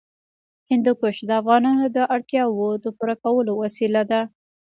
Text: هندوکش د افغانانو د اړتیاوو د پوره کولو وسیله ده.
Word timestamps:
هندوکش 0.71 1.17
د 1.27 1.31
افغانانو 1.41 1.85
د 1.95 1.97
اړتیاوو 2.15 2.67
د 2.83 2.85
پوره 2.97 3.15
کولو 3.23 3.51
وسیله 3.63 4.01
ده. 4.11 4.21